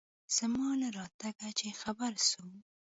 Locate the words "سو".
2.29-2.43